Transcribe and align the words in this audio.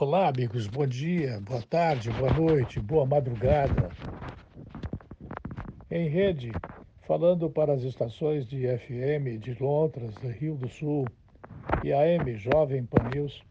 Olá, 0.00 0.28
amigos. 0.28 0.66
Bom 0.66 0.86
dia, 0.86 1.38
boa 1.42 1.60
tarde, 1.60 2.08
boa 2.12 2.32
noite, 2.32 2.80
boa 2.80 3.04
madrugada. 3.04 3.90
Em 5.90 6.08
rede, 6.08 6.52
falando 7.06 7.50
para 7.50 7.74
as 7.74 7.82
estações 7.82 8.48
de 8.48 8.62
FM 8.78 9.38
de 9.38 9.62
Londres, 9.62 10.14
Rio 10.38 10.54
do 10.54 10.70
Sul 10.70 11.04
e 11.84 11.92
AM 11.92 12.34
Jovem 12.38 12.82
Pan 12.86 13.10
News, 13.14 13.42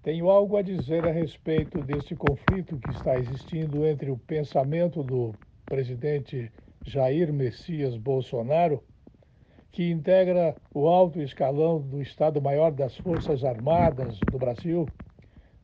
tenho 0.00 0.30
algo 0.30 0.56
a 0.56 0.62
dizer 0.62 1.04
a 1.04 1.10
respeito 1.10 1.82
deste 1.82 2.14
conflito 2.14 2.78
que 2.78 2.90
está 2.90 3.18
existindo 3.18 3.84
entre 3.84 4.12
o 4.12 4.16
pensamento 4.16 5.02
do 5.02 5.34
presidente 5.66 6.52
Jair 6.86 7.32
Messias 7.32 7.96
Bolsonaro, 7.96 8.80
que 9.72 9.90
integra 9.90 10.54
o 10.72 10.86
alto 10.86 11.20
escalão 11.20 11.80
do 11.80 12.00
Estado-Maior 12.00 12.70
das 12.70 12.96
Forças 12.98 13.42
Armadas 13.42 14.20
do 14.30 14.38
Brasil, 14.38 14.86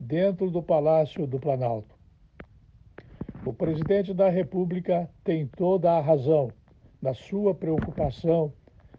dentro 0.05 0.51
do 0.51 0.63
Palácio 0.63 1.27
do 1.27 1.39
Planalto. 1.39 1.95
O 3.45 3.53
presidente 3.53 4.13
da 4.13 4.29
República 4.29 5.09
tem 5.23 5.47
toda 5.47 5.93
a 5.93 6.01
razão 6.01 6.51
na 7.01 7.15
sua 7.15 7.55
preocupação 7.55 8.53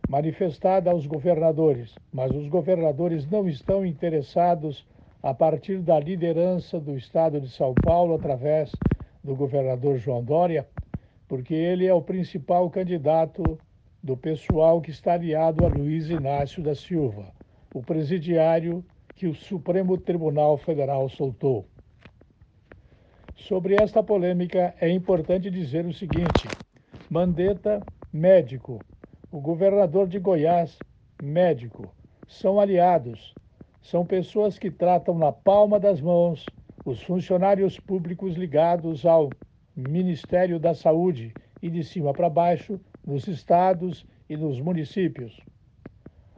manifestada 0.10 0.92
aos 0.92 1.06
governadores, 1.06 1.96
mas 2.12 2.32
os 2.32 2.48
governadores 2.48 3.30
não 3.30 3.48
estão 3.48 3.86
interessados 3.86 4.86
a 5.22 5.34
partir 5.34 5.80
da 5.80 6.00
liderança 6.00 6.80
do 6.80 6.96
Estado 6.96 7.40
de 7.40 7.50
São 7.50 7.74
Paulo 7.74 8.16
através 8.16 8.72
do 9.24 9.36
governador 9.36 9.98
João 9.98 10.24
Dória, 10.24 10.68
porque 11.28 11.54
ele 11.54 11.88
é 11.88 11.94
o 11.94 12.02
principal 12.02 12.70
candidato 12.70 13.58
do 14.04 14.16
pessoal 14.16 14.82
que 14.82 14.92
está 14.92 15.14
aliado 15.14 15.66
a 15.66 15.68
Luiz 15.68 16.10
Inácio 16.10 16.62
da 16.62 16.76
Silva, 16.76 17.32
o 17.74 17.82
presidiário 17.82 18.86
que 19.16 19.28
o 19.28 19.34
Supremo 19.34 19.98
Tribunal 19.98 20.58
Federal 20.58 21.08
soltou. 21.08 21.66
Sobre 23.38 23.76
esta 23.82 24.04
polêmica, 24.04 24.76
é 24.80 24.90
importante 24.90 25.50
dizer 25.50 25.86
o 25.86 25.94
seguinte: 25.94 26.48
Mandetta, 27.10 27.82
médico, 28.12 28.80
o 29.32 29.40
governador 29.40 30.08
de 30.08 30.20
Goiás, 30.20 30.78
médico, 31.24 31.94
são 32.28 32.60
aliados, 32.60 33.34
são 33.82 34.06
pessoas 34.06 34.60
que 34.60 34.70
tratam 34.70 35.18
na 35.18 35.32
palma 35.32 35.80
das 35.80 36.02
mãos 36.02 36.46
os 36.86 37.02
funcionários 37.02 37.80
públicos 37.80 38.36
ligados 38.36 39.06
ao 39.06 39.30
Ministério 39.76 40.60
da 40.60 40.74
Saúde 40.74 41.34
e 41.62 41.70
de 41.70 41.84
cima 41.84 42.14
para 42.14 42.30
baixo 42.30 42.80
nos 43.06 43.28
estados 43.28 44.06
e 44.30 44.36
nos 44.36 44.60
municípios 44.60 45.40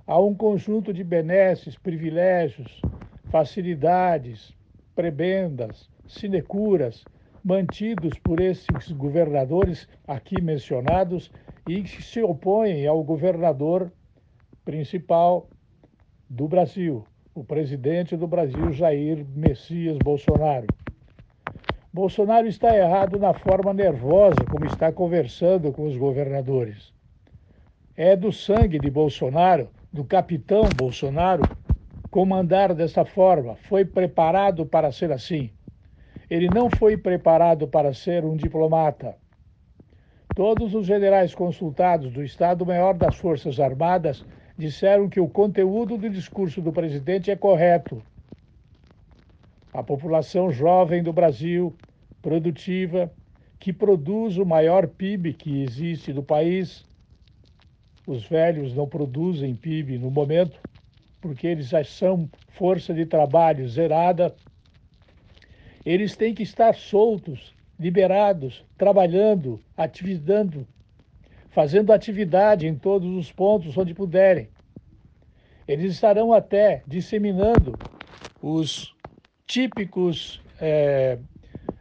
há 0.08 0.18
um 0.20 0.34
conjunto 0.34 0.94
de 0.94 1.04
benesses, 1.04 1.78
privilégios, 1.78 2.82
facilidades, 3.30 4.56
prebendas, 4.96 5.90
sinecuras 6.08 7.04
mantidos 7.44 8.18
por 8.20 8.40
esses 8.40 8.92
governadores 8.94 9.88
aqui 10.08 10.42
mencionados 10.42 11.30
e 11.68 11.84
que 11.84 12.02
se 12.02 12.22
opõem 12.24 12.88
ao 12.88 13.04
governador 13.04 13.92
principal 14.64 15.48
do 16.30 16.48
Brasil, 16.48 17.06
o 17.36 17.44
presidente 17.44 18.16
do 18.16 18.28
Brasil, 18.28 18.72
Jair 18.72 19.26
Messias 19.36 19.98
Bolsonaro. 19.98 20.68
Bolsonaro 21.94 22.48
está 22.48 22.76
errado 22.76 23.18
na 23.18 23.34
forma 23.34 23.74
nervosa 23.74 24.44
como 24.50 24.66
está 24.66 24.92
conversando 24.92 25.72
com 25.72 25.86
os 25.86 25.96
governadores. 25.96 26.94
É 27.96 28.16
do 28.16 28.32
sangue 28.32 28.78
de 28.78 28.90
Bolsonaro 28.90 29.70
do 29.98 30.06
capitão 30.06 30.72
Bolsonaro 30.72 31.52
comandar 32.12 32.76
dessa 32.76 33.04
forma, 33.04 33.56
foi 33.56 33.84
preparado 33.84 34.64
para 34.64 34.92
ser 34.92 35.12
assim. 35.12 35.50
Ele 36.30 36.50
não 36.50 36.70
foi 36.70 36.96
preparado 36.96 37.68
para 37.68 37.92
ser 37.96 38.24
um 38.24 38.36
diplomata. 38.36 39.18
Todos 40.36 40.76
os 40.76 40.86
generais 40.86 41.34
consultados 41.34 42.14
do 42.14 42.24
Estado-Maior 42.24 42.94
das 42.94 43.16
Forças 43.16 43.60
Armadas 43.60 44.24
disseram 44.56 45.10
que 45.10 45.20
o 45.20 45.28
conteúdo 45.28 45.98
do 45.98 46.08
discurso 46.12 46.62
do 46.62 46.72
presidente 46.72 47.32
é 47.32 47.36
correto. 47.36 48.06
A 49.74 49.82
população 49.82 50.52
jovem 50.52 51.02
do 51.02 51.12
Brasil, 51.12 51.76
produtiva, 52.22 53.12
que 53.60 53.74
produz 53.74 54.38
o 54.38 54.46
maior 54.46 54.88
PIB 54.88 55.34
que 55.34 55.64
existe 55.64 56.14
do 56.14 56.22
país, 56.22 56.88
os 58.08 58.24
velhos 58.24 58.74
não 58.74 58.88
produzem 58.88 59.54
PIB 59.54 59.98
no 59.98 60.10
momento, 60.10 60.58
porque 61.20 61.46
eles 61.46 61.68
já 61.68 61.84
são 61.84 62.30
força 62.52 62.94
de 62.94 63.06
trabalho 63.06 63.68
zerada. 63.68 64.34
Eles 65.86 66.16
têm 66.16 66.34
que 66.34 66.42
estar 66.42 66.74
soltos, 66.74 67.54
liberados, 67.78 68.64
trabalhando, 68.78 69.60
atividando, 69.76 70.66
fazendo 71.50 71.92
atividade 71.92 72.66
em 72.66 72.76
todos 72.76 73.14
os 73.14 73.30
pontos 73.30 73.78
onde 73.78 73.94
puderem. 73.94 74.48
Eles 75.68 75.92
estarão 75.92 76.32
até 76.32 76.84
disseminando 76.88 77.78
os 78.42 78.96
típicos 79.46 80.42
é, 80.62 81.18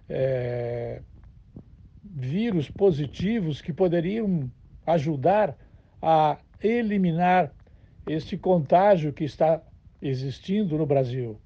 é, 0.09 1.03
vírus 2.03 2.69
positivos 2.69 3.63
que 3.63 3.73
poderiam 3.73 4.51
ajudar 4.85 5.57
a 6.01 6.39
eliminar 6.63 7.53
este 8.07 8.37
contágio 8.37 9.13
que 9.13 9.25
está 9.25 9.63
existindo 10.01 10.77
no 10.79 10.87
Brasil. 10.87 11.41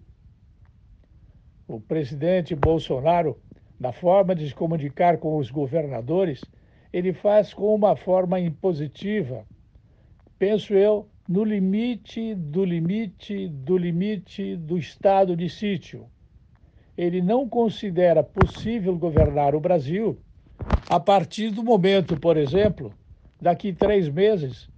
O 1.66 1.81
presidente 1.81 2.55
Bolsonaro, 2.55 3.41
na 3.78 3.93
forma 3.93 4.34
de 4.34 4.49
se 4.49 4.55
comunicar 4.55 5.19
com 5.19 5.37
os 5.37 5.50
governadores, 5.50 6.43
ele 6.93 7.12
faz 7.12 7.55
com 7.55 7.75
uma 7.75 7.97
forma 7.97 8.41
impositiva, 8.41 9.47
penso 10.38 10.75
eu, 10.75 11.09
no 11.28 11.44
limite 11.44 12.34
do 12.34 12.65
limite 12.65 13.47
do 13.49 13.78
limite 13.78 14.56
do 14.56 14.77
estado 14.77 15.37
de 15.37 15.49
sítio. 15.49 16.11
Ele 16.97 17.22
não 17.22 17.49
considera 17.49 18.22
possível 18.22 18.99
governar 18.99 19.55
o 19.55 19.61
Brasil 19.61 20.19
a 20.88 20.99
partir 20.99 21.50
do 21.50 21.62
momento, 21.62 22.17
por 22.17 22.37
exemplo, 22.37 22.93
daqui 23.41 23.73
três 23.73 24.09
meses, 24.09 24.69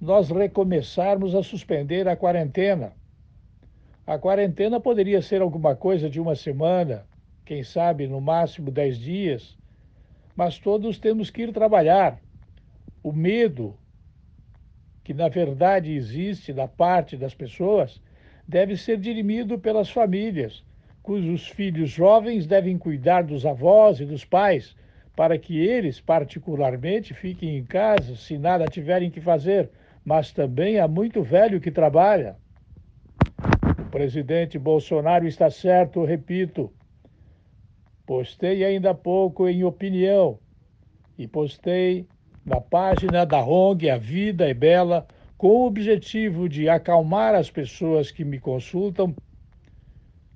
nós 0.00 0.30
recomeçarmos 0.30 1.34
a 1.34 1.42
suspender 1.42 2.06
a 2.06 2.16
quarentena. 2.16 2.92
A 4.06 4.18
quarentena 4.18 4.78
poderia 4.78 5.20
ser 5.20 5.42
alguma 5.42 5.74
coisa 5.74 6.08
de 6.08 6.20
uma 6.20 6.36
semana, 6.36 7.04
quem 7.44 7.62
sabe 7.64 8.06
no 8.06 8.20
máximo 8.20 8.70
dez 8.70 8.98
dias, 8.98 9.56
mas 10.36 10.58
todos 10.58 10.98
temos 10.98 11.30
que 11.30 11.42
ir 11.42 11.52
trabalhar. 11.52 12.20
O 13.02 13.12
medo, 13.12 13.76
que 15.02 15.12
na 15.12 15.28
verdade 15.28 15.92
existe 15.92 16.52
da 16.52 16.68
parte 16.68 17.16
das 17.16 17.34
pessoas, 17.34 18.00
deve 18.46 18.76
ser 18.76 18.98
dirimido 18.98 19.58
pelas 19.58 19.90
famílias, 19.90 20.62
cujos 21.02 21.48
filhos 21.48 21.90
jovens 21.90 22.46
devem 22.46 22.78
cuidar 22.78 23.22
dos 23.22 23.46
avós 23.46 23.98
e 24.00 24.04
dos 24.04 24.24
pais 24.24 24.76
para 25.16 25.38
que 25.38 25.58
eles, 25.58 25.98
particularmente, 25.98 27.14
fiquem 27.14 27.56
em 27.56 27.64
casa 27.64 28.14
se 28.14 28.36
nada 28.36 28.66
tiverem 28.66 29.10
que 29.10 29.20
fazer, 29.20 29.70
mas 30.04 30.30
também 30.30 30.78
há 30.78 30.86
muito 30.86 31.22
velho 31.22 31.58
que 31.58 31.70
trabalha. 31.70 32.36
O 33.80 33.90
presidente 33.90 34.58
Bolsonaro 34.58 35.26
está 35.26 35.48
certo, 35.48 36.04
repito. 36.04 36.70
Postei 38.04 38.62
ainda 38.62 38.90
há 38.90 38.94
pouco 38.94 39.48
em 39.48 39.64
opinião 39.64 40.38
e 41.18 41.26
postei 41.26 42.06
na 42.44 42.60
página 42.60 43.24
da 43.24 43.42
ONG 43.42 43.88
A 43.88 43.96
Vida 43.96 44.48
é 44.48 44.52
Bela 44.52 45.06
com 45.38 45.48
o 45.48 45.66
objetivo 45.66 46.46
de 46.46 46.68
acalmar 46.68 47.34
as 47.34 47.50
pessoas 47.50 48.10
que 48.10 48.24
me 48.24 48.38
consultam 48.38 49.16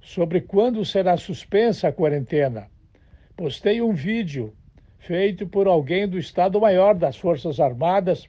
sobre 0.00 0.40
quando 0.40 0.84
será 0.84 1.18
suspensa 1.18 1.88
a 1.88 1.92
quarentena. 1.92 2.66
Postei 3.36 3.80
um 3.80 3.92
vídeo 3.92 4.54
feito 5.00 5.46
por 5.46 5.66
alguém 5.66 6.06
do 6.06 6.18
Estado-Maior 6.18 6.94
das 6.94 7.16
Forças 7.16 7.58
Armadas, 7.58 8.28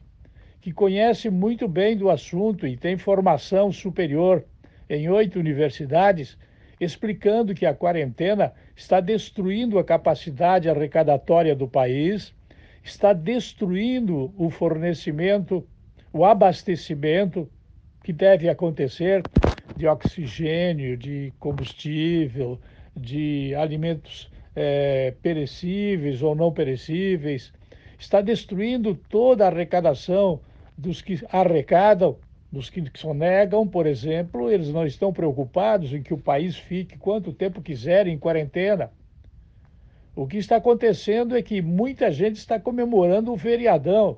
que 0.61 0.71
conhece 0.71 1.29
muito 1.29 1.67
bem 1.67 1.97
do 1.97 2.09
assunto 2.09 2.65
e 2.65 2.77
tem 2.77 2.97
formação 2.97 3.71
superior 3.71 4.45
em 4.89 5.09
oito 5.09 5.37
universidades, 5.37 6.37
explicando 6.79 7.53
que 7.53 7.65
a 7.65 7.73
quarentena 7.73 8.53
está 8.75 8.99
destruindo 8.99 9.77
a 9.77 9.83
capacidade 9.83 10.69
arrecadatória 10.69 11.55
do 11.55 11.67
país, 11.67 12.33
está 12.83 13.11
destruindo 13.11 14.33
o 14.37 14.49
fornecimento, 14.49 15.67
o 16.13 16.23
abastecimento 16.23 17.49
que 18.03 18.13
deve 18.13 18.49
acontecer 18.49 19.21
de 19.75 19.87
oxigênio, 19.87 20.95
de 20.97 21.33
combustível, 21.37 22.59
de 22.95 23.53
alimentos 23.55 24.30
é, 24.55 25.13
perecíveis 25.21 26.21
ou 26.21 26.35
não 26.35 26.51
perecíveis, 26.51 27.53
está 27.97 28.21
destruindo 28.21 28.95
toda 28.95 29.45
a 29.45 29.47
arrecadação 29.47 30.39
dos 30.77 31.01
que 31.01 31.19
arrecadam 31.31 32.17
Dos 32.51 32.69
que 32.69 32.83
sonegam, 32.95 33.65
por 33.65 33.85
exemplo, 33.87 34.51
eles 34.51 34.67
não 34.67 34.85
estão 34.85 35.13
preocupados 35.13 35.93
em 35.93 36.03
que 36.03 36.13
o 36.13 36.17
país 36.17 36.57
fique 36.57 36.97
quanto 36.97 37.31
tempo 37.31 37.61
quiser 37.61 38.07
em 38.07 38.17
quarentena. 38.17 38.91
O 40.13 40.27
que 40.27 40.37
está 40.37 40.57
acontecendo 40.57 41.37
é 41.37 41.41
que 41.41 41.61
muita 41.61 42.11
gente 42.11 42.35
está 42.35 42.59
comemorando 42.59 43.31
o 43.31 43.37
feriadão. 43.37 44.17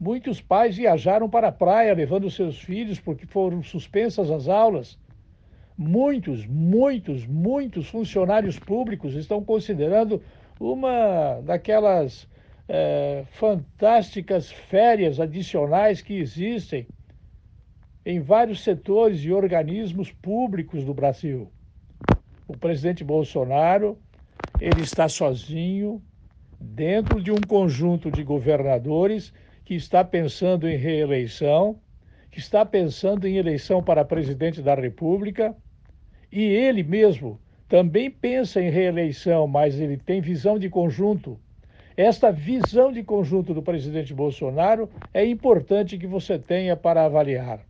Muitos 0.00 0.40
pais 0.40 0.78
viajaram 0.78 1.28
para 1.28 1.48
a 1.48 1.52
praia 1.52 1.92
levando 1.92 2.30
seus 2.30 2.58
filhos 2.58 2.98
porque 2.98 3.26
foram 3.26 3.62
suspensas 3.62 4.30
as 4.30 4.48
aulas. 4.48 4.98
Muitos, 5.78 6.46
muitos, 6.46 7.26
muitos 7.26 7.88
funcionários 7.88 8.58
públicos 8.58 9.14
estão 9.14 9.44
considerando 9.44 10.22
uma 10.58 11.40
daquelas 11.42 12.26
é, 12.66 13.24
fantásticas 13.32 14.50
férias 14.50 15.20
adicionais 15.20 16.00
que 16.00 16.14
existem 16.14 16.86
em 18.04 18.20
vários 18.20 18.62
setores 18.62 19.20
e 19.20 19.32
organismos 19.32 20.10
públicos 20.10 20.84
do 20.84 20.94
Brasil. 20.94 21.50
O 22.48 22.56
presidente 22.56 23.04
Bolsonaro, 23.04 23.98
ele 24.60 24.80
está 24.80 25.08
sozinho 25.08 26.00
dentro 26.60 27.20
de 27.20 27.30
um 27.30 27.40
conjunto 27.46 28.10
de 28.10 28.22
governadores 28.22 29.32
que 29.64 29.74
está 29.74 30.04
pensando 30.04 30.68
em 30.68 30.76
reeleição, 30.76 31.80
que 32.30 32.38
está 32.38 32.64
pensando 32.64 33.26
em 33.26 33.36
eleição 33.36 33.82
para 33.82 34.04
presidente 34.04 34.62
da 34.62 34.74
República, 34.74 35.54
e 36.36 36.42
ele 36.42 36.82
mesmo 36.82 37.40
também 37.66 38.10
pensa 38.10 38.60
em 38.60 38.68
reeleição, 38.68 39.46
mas 39.46 39.80
ele 39.80 39.96
tem 39.96 40.20
visão 40.20 40.58
de 40.58 40.68
conjunto. 40.68 41.40
Esta 41.96 42.30
visão 42.30 42.92
de 42.92 43.02
conjunto 43.02 43.54
do 43.54 43.62
presidente 43.62 44.12
Bolsonaro 44.12 44.90
é 45.14 45.24
importante 45.24 45.96
que 45.96 46.06
você 46.06 46.38
tenha 46.38 46.76
para 46.76 47.06
avaliar. 47.06 47.64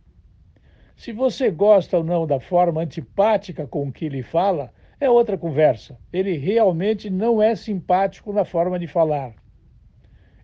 Se 0.97 1.13
você 1.13 1.49
gosta 1.49 1.97
ou 1.97 2.03
não 2.03 2.27
da 2.27 2.41
forma 2.41 2.81
antipática 2.81 3.65
com 3.65 3.89
que 3.89 4.03
ele 4.03 4.21
fala, 4.21 4.69
é 4.99 5.09
outra 5.09 5.37
conversa. 5.37 5.97
Ele 6.11 6.35
realmente 6.35 7.09
não 7.09 7.41
é 7.41 7.55
simpático 7.55 8.33
na 8.33 8.43
forma 8.43 8.77
de 8.77 8.85
falar. 8.85 9.33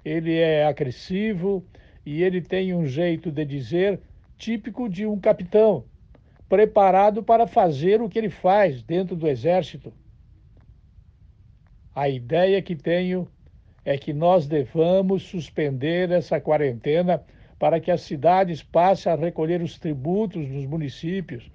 Ele 0.06 0.38
é 0.38 0.66
agressivo 0.66 1.62
e 2.06 2.24
ele 2.24 2.42
tem 2.42 2.74
um 2.74 2.86
jeito 2.86 3.30
de 3.30 3.44
dizer 3.44 4.00
típico 4.38 4.88
de 4.88 5.06
um 5.06 5.20
capitão, 5.20 5.84
preparado 6.48 7.24
para 7.24 7.48
fazer 7.48 8.02
o 8.02 8.10
que 8.10 8.18
ele 8.20 8.30
faz 8.30 8.84
dentro 8.84 9.16
do 9.16 9.28
exército. 9.28 9.94
A 11.96 12.10
ideia 12.10 12.62
que 12.62 12.76
tenho 12.76 13.28
é 13.86 13.98
que 13.98 14.14
nós 14.14 14.48
devamos 14.48 15.24
suspender 15.24 16.10
essa 16.12 16.40
quarentena 16.40 17.24
para 17.60 17.80
que 17.80 17.92
as 17.92 18.02
cidades 18.02 18.64
passem 18.64 19.12
a 19.12 19.16
recolher 19.16 19.62
os 19.62 19.78
tributos 19.78 20.48
nos 20.50 20.66
municípios, 20.66 21.50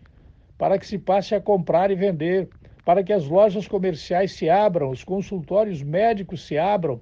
para 0.57 0.79
que 0.79 0.87
se 0.87 0.99
passe 0.99 1.35
a 1.35 1.41
comprar 1.41 1.91
e 1.91 1.95
vender, 1.95 2.49
para 2.85 3.03
que 3.03 3.13
as 3.13 3.27
lojas 3.27 3.69
comerciais 3.69 4.33
se 4.33 4.49
abram, 4.49 4.91
os 4.91 5.05
consultórios 5.05 5.83
médicos 5.83 6.47
se 6.47 6.57
abram, 6.57 7.01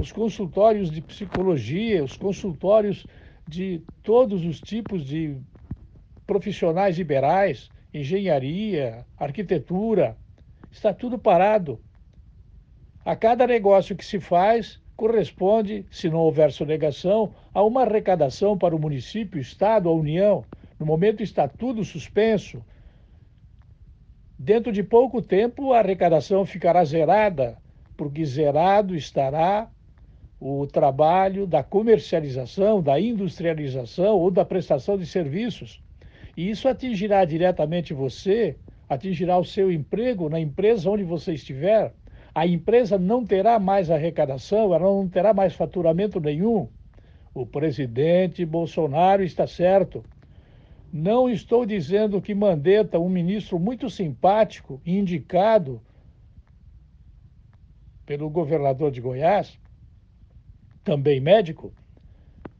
os 0.00 0.12
consultórios 0.12 0.90
de 0.90 1.00
psicologia, 1.00 2.02
os 2.02 2.16
consultórios 2.16 3.06
de 3.48 3.82
todos 4.02 4.44
os 4.44 4.60
tipos 4.60 5.04
de 5.04 5.36
profissionais 6.32 6.96
liberais, 6.96 7.68
engenharia, 7.92 9.04
arquitetura, 9.18 10.16
está 10.70 10.94
tudo 10.94 11.18
parado. 11.18 11.78
A 13.04 13.14
cada 13.14 13.46
negócio 13.46 13.94
que 13.94 14.02
se 14.04 14.18
faz, 14.18 14.80
corresponde, 14.96 15.84
se 15.90 16.08
não 16.08 16.20
houver 16.20 16.50
sonegação, 16.50 17.34
a 17.52 17.62
uma 17.62 17.82
arrecadação 17.82 18.56
para 18.56 18.74
o 18.74 18.78
município, 18.78 19.38
Estado, 19.38 19.90
a 19.90 19.92
União. 19.92 20.42
No 20.80 20.86
momento 20.86 21.22
está 21.22 21.46
tudo 21.46 21.84
suspenso. 21.84 22.64
Dentro 24.38 24.72
de 24.72 24.82
pouco 24.82 25.20
tempo, 25.20 25.74
a 25.74 25.80
arrecadação 25.80 26.46
ficará 26.46 26.82
zerada, 26.82 27.58
porque 27.94 28.24
zerado 28.24 28.96
estará 28.96 29.68
o 30.40 30.66
trabalho 30.66 31.46
da 31.46 31.62
comercialização, 31.62 32.82
da 32.82 32.98
industrialização 32.98 34.16
ou 34.16 34.30
da 34.30 34.46
prestação 34.46 34.96
de 34.96 35.04
serviços. 35.04 35.82
E 36.36 36.50
isso 36.50 36.68
atingirá 36.68 37.24
diretamente 37.24 37.92
você, 37.92 38.56
atingirá 38.88 39.38
o 39.38 39.44
seu 39.44 39.70
emprego 39.70 40.28
na 40.28 40.40
empresa 40.40 40.90
onde 40.90 41.04
você 41.04 41.34
estiver 41.34 41.94
a 42.34 42.46
empresa 42.46 42.98
não 42.98 43.26
terá 43.26 43.58
mais 43.58 43.90
arrecadação, 43.90 44.74
ela 44.74 44.86
não 44.86 45.06
terá 45.08 45.34
mais 45.34 45.54
faturamento 45.54 46.18
nenhum. 46.18 46.68
O 47.34 47.44
presidente 47.46 48.44
Bolsonaro 48.44 49.22
está 49.22 49.46
certo. 49.46 50.02
Não 50.90 51.28
estou 51.28 51.66
dizendo 51.66 52.20
que 52.22 52.34
Mandetta, 52.34 52.98
um 52.98 53.08
ministro 53.08 53.58
muito 53.58 53.88
simpático 53.90 54.80
indicado 54.84 55.80
pelo 58.06 58.28
governador 58.30 58.90
de 58.90 59.00
Goiás, 59.00 59.58
também 60.82 61.20
médico, 61.20 61.72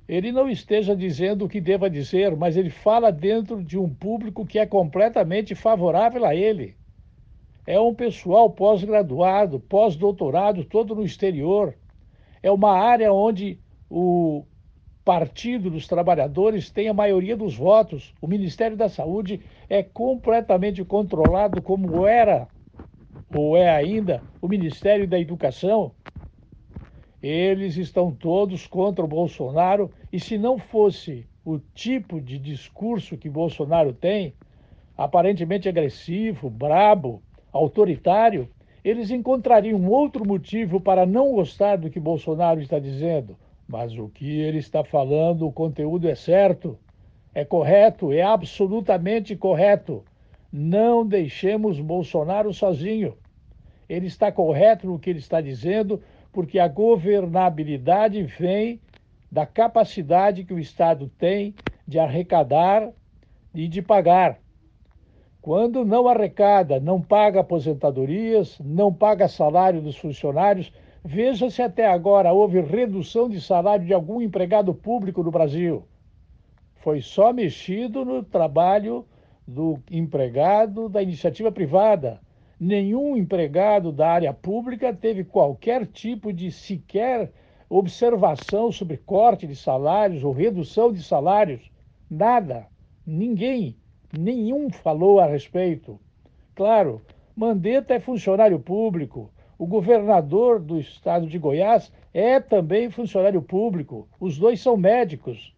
ele 0.08 0.32
não 0.32 0.49
esteja 0.49 0.94
dizendo 0.94 1.44
o 1.44 1.49
que 1.49 1.60
deva 1.60 1.88
dizer, 1.88 2.37
mas 2.37 2.56
ele 2.56 2.70
fala 2.70 3.10
dentro 3.10 3.62
de 3.62 3.78
um 3.78 3.88
público 3.88 4.46
que 4.46 4.58
é 4.58 4.66
completamente 4.66 5.54
favorável 5.54 6.25
a 6.25 6.34
ele 6.34 6.76
é 7.66 7.78
um 7.78 7.94
pessoal 7.94 8.50
pós-graduado, 8.50 9.60
pós-doutorado, 9.60 10.64
todo 10.64 10.94
no 10.94 11.04
exterior. 11.04 11.76
É 12.43 12.50
uma 12.50 12.72
área 12.72 13.12
onde 13.12 13.58
o 13.88 14.44
Partido 15.04 15.70
dos 15.70 15.87
Trabalhadores 15.87 16.70
tem 16.70 16.88
a 16.88 16.94
maioria 16.94 17.37
dos 17.37 17.56
votos. 17.56 18.14
O 18.20 18.26
Ministério 18.26 18.76
da 18.76 18.88
Saúde 18.88 19.40
é 19.69 19.82
completamente 19.82 20.84
controlado, 20.84 21.62
como 21.62 22.06
era, 22.06 22.48
ou 23.34 23.56
é 23.56 23.70
ainda, 23.70 24.22
o 24.40 24.48
Ministério 24.48 25.06
da 25.06 25.19
Educação. 25.19 25.93
Eles 27.22 27.76
estão 27.76 28.10
todos 28.10 28.66
contra 28.66 29.04
o 29.04 29.08
Bolsonaro, 29.08 29.90
e 30.12 30.19
se 30.19 30.36
não 30.36 30.58
fosse 30.58 31.26
o 31.44 31.58
tipo 31.74 32.20
de 32.20 32.38
discurso 32.38 33.16
que 33.16 33.30
Bolsonaro 33.30 33.92
tem, 33.92 34.34
aparentemente 34.96 35.69
agressivo, 35.69 36.50
brabo, 36.50 37.22
autoritário, 37.52 38.48
eles 38.84 39.10
encontrariam 39.10 39.86
outro 39.88 40.26
motivo 40.26 40.80
para 40.80 41.06
não 41.06 41.32
gostar 41.32 41.76
do 41.76 41.90
que 41.90 42.00
Bolsonaro 42.00 42.60
está 42.60 42.78
dizendo. 42.78 43.36
Mas 43.69 43.96
o 43.96 44.08
que 44.08 44.40
ele 44.40 44.58
está 44.58 44.82
falando, 44.82 45.46
o 45.46 45.52
conteúdo 45.52 46.08
é 46.08 46.14
certo, 46.14 46.76
é 47.34 47.44
correto, 47.44 48.12
é 48.12 48.22
absolutamente 48.22 49.36
correto. 49.36 50.04
Não 50.52 51.06
deixemos 51.06 51.78
Bolsonaro 51.78 52.52
sozinho. 52.52 53.17
Ele 53.88 54.06
está 54.06 54.32
correto 54.32 54.86
no 54.86 54.98
que 54.98 55.10
ele 55.10 55.19
está 55.20 55.41
dizendo, 55.41 56.02
porque 56.32 56.58
a 56.58 56.67
governabilidade 56.67 58.22
vem 58.22 58.81
da 59.31 59.46
capacidade 59.46 60.44
que 60.44 60.55
o 60.55 60.58
Estado 60.58 61.10
tem 61.19 61.55
de 61.86 61.98
arrecadar 61.98 62.91
e 63.55 63.69
de 63.69 63.82
pagar. 63.82 64.39
Quando 65.41 65.84
não 65.84 66.06
arrecada, 66.06 66.79
não 66.79 67.01
paga 67.01 67.41
aposentadorias, 67.41 68.58
não 68.60 68.93
paga 68.93 69.29
salário 69.29 69.82
dos 69.82 69.96
funcionários, 69.96 70.72
veja 71.05 71.51
se 71.51 71.60
até 71.60 71.86
agora 71.86 72.32
houve 72.32 72.60
redução 72.60 73.29
de 73.29 73.41
salário 73.41 73.84
de 73.84 73.93
algum 73.93 74.22
empregado 74.22 74.72
público 74.72 75.22
no 75.22 75.31
Brasil. 75.31 75.84
Foi 76.77 77.01
só 77.01 77.32
mexido 77.32 78.05
no 78.05 78.22
trabalho 78.22 79.05
do 79.46 79.79
empregado 79.91 80.89
da 80.89 81.03
iniciativa 81.03 81.51
privada. 81.51 82.20
Nenhum 82.64 83.16
empregado 83.16 83.90
da 83.90 84.08
área 84.08 84.32
pública 84.32 84.94
teve 84.94 85.24
qualquer 85.24 85.84
tipo 85.84 86.32
de 86.32 86.52
sequer 86.52 87.32
observação 87.69 88.70
sobre 88.70 88.98
corte 88.98 89.48
de 89.48 89.56
salários 89.56 90.22
ou 90.22 90.32
redução 90.32 90.92
de 90.92 91.02
salários. 91.02 91.72
Nada. 92.08 92.69
Ninguém 93.04 93.76
nenhum 94.16 94.70
falou 94.70 95.19
a 95.19 95.26
respeito. 95.26 95.98
Claro, 96.54 97.02
Mandetta 97.34 97.94
é 97.94 97.98
funcionário 97.98 98.60
público, 98.60 99.28
o 99.58 99.66
governador 99.66 100.60
do 100.60 100.78
estado 100.78 101.26
de 101.26 101.40
Goiás 101.40 101.92
é 102.14 102.38
também 102.38 102.90
funcionário 102.90 103.42
público, 103.42 104.06
os 104.20 104.38
dois 104.38 104.60
são 104.60 104.76
médicos. 104.76 105.52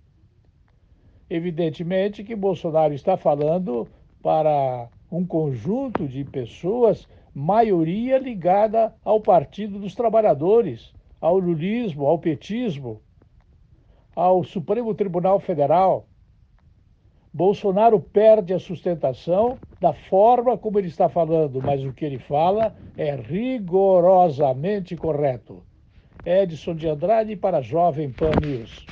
Evidentemente 1.29 2.25
que 2.25 2.35
Bolsonaro 2.35 2.95
está 2.95 3.15
falando 3.19 3.87
para 4.23 4.89
um 5.17 5.25
conjunto 5.25 6.09
de 6.09 6.25
pessoas, 6.25 7.09
maioria 7.33 8.19
ligada 8.19 8.93
ao 9.05 9.21
Partido 9.21 9.79
dos 9.79 9.95
Trabalhadores, 9.95 10.93
ao 11.21 11.39
lulismo, 11.39 12.07
ao 12.07 12.19
petismo, 12.19 13.01
ao 14.15 14.43
Supremo 14.43 14.95
Tribunal 14.95 15.39
Federal. 15.39 16.07
Bolsonaro 17.33 18.01
perde 18.01 18.53
a 18.53 18.59
sustentação 18.59 19.59
da 19.81 19.93
forma 19.93 20.59
como 20.59 20.79
ele 20.79 20.89
está 20.89 21.09
falando, 21.09 21.61
mas 21.63 21.85
o 21.85 21.93
que 21.93 22.05
ele 22.05 22.19
fala 22.19 22.75
é 22.97 23.15
rigorosamente 23.15 24.97
correto. 24.97 25.63
Edson 26.25 26.75
de 26.75 26.89
Andrade 26.89 27.37
para 27.37 27.61
Jovem 27.61 28.11
Pan 28.11 28.31
News. 28.41 28.87